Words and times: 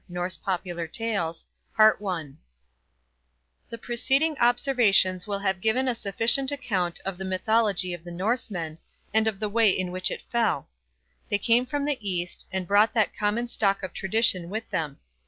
NORSE 0.09 0.37
POPULAR 0.37 0.87
TALES 0.87 1.45
The 1.77 2.33
preceding 3.79 4.35
observations 4.39 5.27
will 5.27 5.37
have 5.37 5.61
given 5.61 5.87
a 5.87 5.93
sufficient 5.93 6.51
account 6.51 6.99
of 7.05 7.19
the 7.19 7.23
mythology 7.23 7.93
of 7.93 8.03
the 8.03 8.09
Norsemen, 8.09 8.79
and 9.13 9.27
of 9.27 9.39
the 9.39 9.47
way 9.47 9.69
in 9.69 9.91
which 9.91 10.09
it 10.09 10.23
fell. 10.23 10.67
They 11.29 11.37
came 11.37 11.67
from 11.67 11.85
the 11.85 11.99
East, 12.01 12.47
and 12.51 12.65
brought 12.65 12.95
that 12.95 13.15
common 13.15 13.47
stock 13.47 13.83
of 13.83 13.93
tradition 13.93 14.49
with 14.49 14.67
them. 14.71 14.97